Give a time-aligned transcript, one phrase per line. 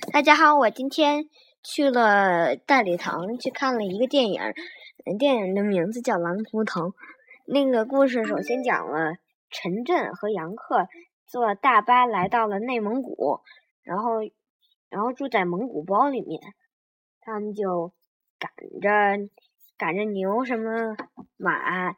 [0.00, 1.30] 大家好，我今天
[1.62, 4.42] 去了大礼堂去看了一个电影，
[5.18, 6.90] 电影的名字叫《狼图腾》。
[7.46, 9.14] 那个故事首先讲了
[9.48, 10.86] 陈震和杨克
[11.26, 13.40] 坐大巴来到了内蒙古，
[13.82, 14.20] 然后
[14.90, 16.42] 然后住在蒙古包里面，
[17.20, 17.94] 他们就
[18.38, 18.52] 赶
[18.82, 19.30] 着
[19.78, 20.94] 赶着牛什么
[21.38, 21.92] 马，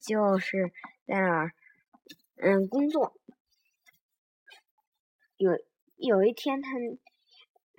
[0.00, 0.72] 就是
[1.06, 1.50] 在那儿
[2.36, 3.12] 嗯工作。
[5.36, 5.50] 有
[5.96, 6.98] 有一天，他们。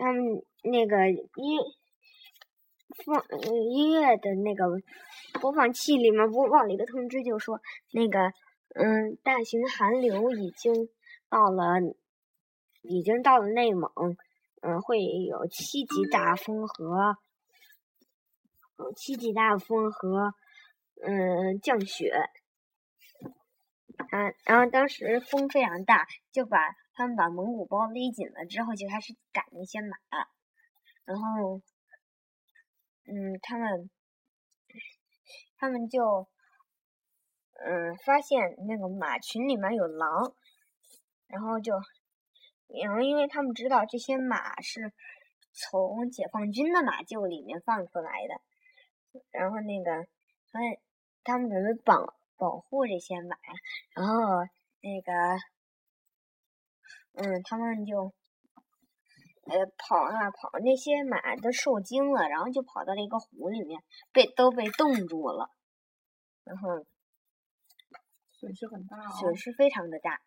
[0.04, 0.22] 他们
[0.64, 1.24] 那个音
[3.06, 3.24] 放
[3.66, 4.66] 音乐的那个
[5.40, 7.62] 播放器里面播报了一个通知，就说
[7.94, 8.20] 那个
[8.76, 10.90] 嗯，大型寒流已经
[11.30, 11.80] 到了，
[12.82, 13.90] 已经到了内蒙，
[14.62, 17.16] 嗯，会有七级大风和
[18.98, 20.34] 七级大风和
[21.02, 22.12] 嗯降雪，
[24.12, 26.60] 嗯，然后当时风非常大，就把。
[26.96, 29.98] 他们把蒙古包勒紧了之后，就开始赶那些马，
[31.06, 31.60] 然后，
[33.06, 33.90] 嗯，他们，
[35.58, 36.28] 他们就，
[37.54, 40.36] 嗯，发现那个马群里面有狼，
[41.26, 41.74] 然后就，
[42.84, 44.94] 然后因为他们知道这些马是
[45.52, 50.08] 从解放军的马厩里面放出来的，然后那个，
[50.52, 50.78] 他们
[51.24, 53.36] 他们准备保保护这些马，
[53.96, 54.14] 然后
[54.82, 55.12] 那个。
[57.16, 58.12] 嗯，他们就，
[59.46, 65.50] 呃，跑啊跑，那些马都受惊了，然后就跑到了一个湖里面，被都被冻住了，
[66.44, 66.84] 然后
[68.32, 70.22] 损失很大，损失非常的大。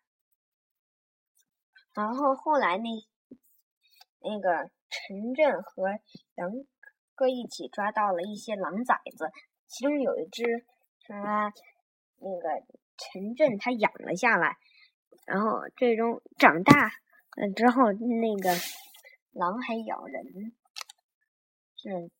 [1.93, 2.89] 然后后来那
[4.19, 5.89] 那个陈震和
[6.35, 6.49] 杨
[7.15, 9.29] 哥一起抓到了一些狼崽子，
[9.67, 10.43] 其中有一只
[11.01, 11.51] 他
[12.19, 12.65] 那个
[12.97, 14.57] 陈震他养了下来。
[15.25, 16.91] 然后最终长大
[17.35, 18.49] 了之后，那个
[19.31, 20.23] 狼还咬人，
[21.75, 22.11] 是。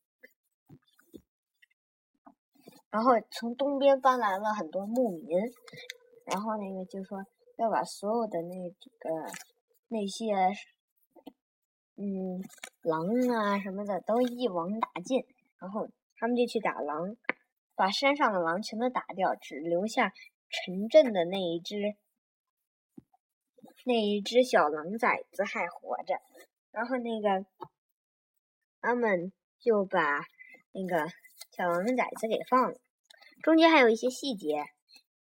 [2.89, 5.37] 然后从东边搬来了很多牧民，
[6.25, 7.23] 然后那个就说
[7.57, 9.31] 要把所有的那个
[9.89, 10.33] 那些
[11.95, 12.41] 嗯
[12.81, 15.23] 狼啊什么的都一网打尽，
[15.59, 15.87] 然后
[16.17, 17.15] 他们就去打狼，
[17.75, 20.11] 把山上的狼全都打掉，只留下
[20.49, 21.95] 城镇的那一只。
[23.85, 26.19] 那一只小狼崽子还活着，
[26.71, 27.45] 然后那个
[28.81, 30.25] 他们就把
[30.71, 31.09] 那个
[31.51, 32.77] 小狼崽子给放了。
[33.41, 34.65] 中间还有一些细节，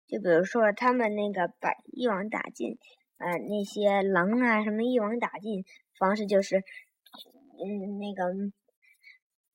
[0.08, 2.78] 就比如说他们那个把一网打尽，
[3.18, 5.64] 呃，那些狼啊什么一网打尽
[5.98, 8.52] 方式就是，嗯，那个，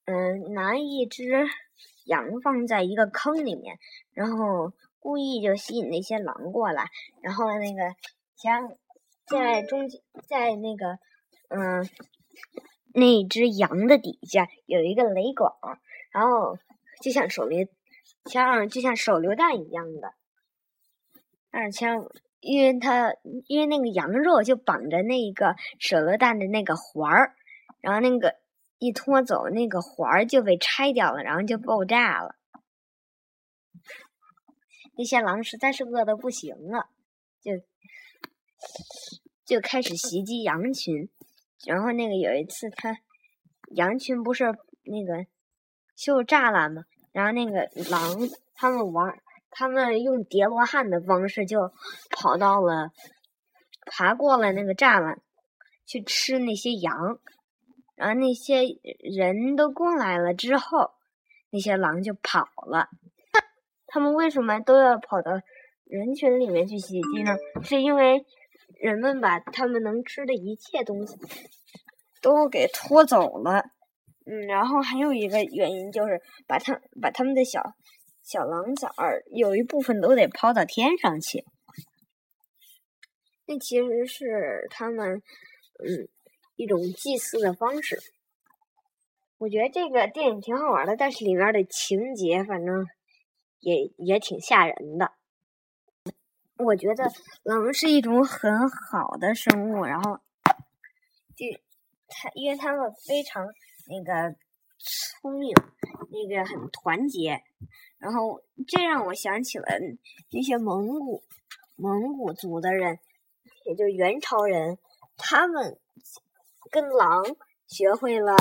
[0.06, 1.24] 嗯，拿一只
[2.06, 3.78] 羊放在一个坑里面，
[4.12, 6.88] 然后故意就吸引那些狼过来，
[7.22, 7.94] 然后那个
[8.36, 8.76] 像。
[9.28, 11.00] 在中间，在那个，
[11.48, 11.84] 嗯，
[12.94, 15.50] 那只羊的底下有一个雷管，
[16.12, 16.56] 然后
[17.02, 17.66] 就像手榴，
[18.26, 20.14] 像就像手榴弹一样的。
[21.50, 22.08] 二枪，
[22.38, 23.16] 因为它
[23.48, 27.34] 因为那个羊肉就绑着那个手榴弹的那个环儿，
[27.80, 28.36] 然后那个
[28.78, 32.36] 一拖走，那个环儿就被拆掉了，然后就爆炸了。
[34.96, 36.90] 那些狼实在是饿的不行了，
[37.40, 37.52] 就。
[39.44, 41.08] 就开始袭击羊群，
[41.64, 42.96] 然后那个有一次，他
[43.76, 44.44] 羊群不是
[44.82, 45.24] 那个
[45.94, 46.82] 修栅栏吗？
[47.12, 49.16] 然后那个狼他们玩，
[49.50, 51.72] 他们用叠罗汉的方式就
[52.10, 52.90] 跑到了，
[53.82, 55.22] 爬过了那个栅栏，
[55.86, 57.20] 去吃那些羊。
[57.94, 58.62] 然后那些
[58.98, 60.90] 人都过来了之后，
[61.50, 62.88] 那些狼就跑了。
[63.86, 65.30] 他们为什么都要跑到
[65.86, 67.36] 人群里面去袭击呢？
[67.62, 68.24] 是因为。
[68.78, 71.16] 人们把他们能吃的一切东西
[72.20, 73.64] 都给拖走了，
[74.26, 77.72] 嗯，然后还有一个原因就是把他把他们的小
[78.22, 81.46] 小狼崽儿有一部分都得抛到天上去，
[83.46, 85.22] 那其实是他们
[85.82, 86.06] 嗯
[86.56, 87.98] 一种祭祀的方式。
[89.38, 92.86] 我觉得这个电影挺好玩的，但是里面的情节反正
[93.60, 95.12] 也也挺吓人的。
[96.58, 97.04] 我觉得
[97.42, 100.18] 狼是一种很好的生物，然后
[101.36, 101.44] 就
[102.08, 103.46] 它，因为它们非常
[103.88, 104.34] 那个
[105.20, 105.54] 聪明，
[106.10, 107.42] 那个很团结，
[107.98, 109.66] 然后这让我想起了
[110.30, 111.22] 那些蒙古
[111.76, 112.98] 蒙古族的人，
[113.66, 114.78] 也就元朝人，
[115.18, 115.78] 他们
[116.70, 117.22] 跟狼
[117.66, 118.34] 学会了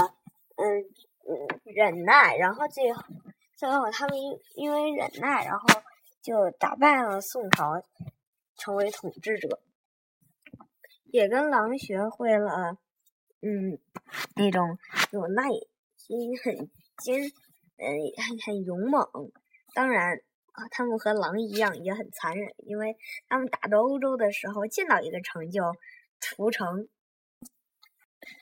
[0.56, 0.80] 嗯
[1.28, 3.04] 嗯忍耐，然后最后
[3.58, 5.66] 最后他们因因为忍耐，然后。
[6.26, 7.84] 就打败了宋朝，
[8.58, 9.60] 成为统治者，
[11.12, 12.80] 也跟狼学会了
[13.42, 13.78] 嗯，
[14.36, 14.80] 那种
[15.12, 15.44] 有耐
[15.96, 16.56] 心、很
[16.98, 17.22] 坚，
[17.78, 17.86] 呃，
[18.28, 19.08] 很很勇猛。
[19.76, 20.20] 当然，
[20.72, 22.98] 他们和狼一样也很残忍，因为
[23.30, 25.62] 他们打到欧洲的时候，见到一个城就
[26.20, 26.90] 屠城。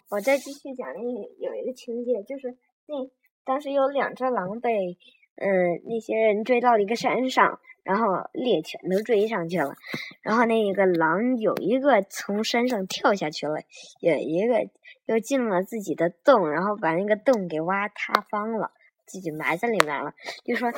[0.09, 2.95] 我再继续讲，那有一个情节，就是那
[3.43, 4.97] 当时有两只狼被，
[5.35, 9.73] 嗯，那些人追到了一个山上，然后猎犬都追上去了，
[10.21, 13.61] 然后那一个狼有一个从山上跳下去了，
[13.99, 14.69] 有一个
[15.05, 18.71] 又进了自己的洞，然后把那个洞给挖塌方了，
[19.05, 20.13] 自己埋在里面了，
[20.45, 20.71] 就说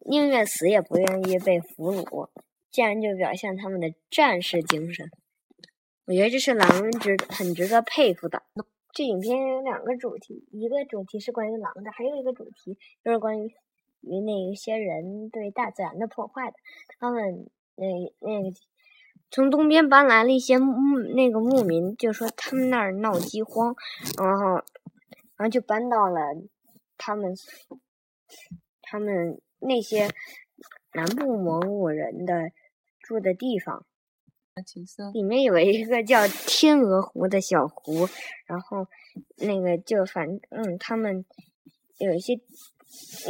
[0.00, 2.28] 宁愿死也不愿意被俘虏，
[2.70, 5.10] 这样就表现他们的战士精神。
[6.04, 8.42] 我觉得这是狼值很值得佩服的。
[8.92, 13.48] 这影片有两个主题，一个主题是关于狼的，还有一个主题就是关于
[14.02, 16.56] 于那一些人对大自然的破坏的。
[16.98, 17.86] 他们那
[18.20, 18.56] 那个
[19.30, 23.74] 从东边搬来了一些牧那个牧民，就说他们那儿闹饥荒，
[24.18, 24.54] 然后
[25.36, 26.20] 然后就搬到了
[26.98, 27.34] 他们
[28.82, 30.08] 他们那些
[30.92, 32.50] 南部蒙古人的
[33.00, 33.86] 住的地方。
[35.14, 38.06] 里面有一个叫天鹅湖的小湖，
[38.44, 38.86] 然后
[39.38, 41.24] 那个就反嗯，他们
[41.96, 42.38] 有一些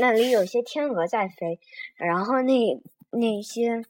[0.01, 1.61] 那里有些天鹅在飞，
[1.97, 3.83] 然后那那些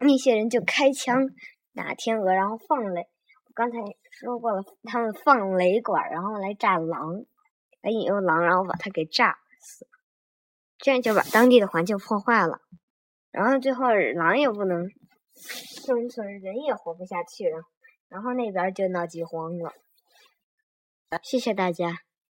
[0.00, 1.28] 那些人就开枪
[1.74, 3.00] 打天鹅，然后放雷。
[3.46, 3.78] 我刚才
[4.10, 7.24] 说过了，他们放雷管，然后来炸狼，
[7.82, 9.86] 来引诱狼，然后把它给炸死，
[10.78, 12.60] 这样就把当地的环境破坏了。
[13.30, 14.88] 然后最后狼也不能。
[15.42, 17.62] 生存人也活不下去了，
[18.08, 19.72] 然后那边就闹饥荒了。
[21.22, 22.02] 谢谢大家。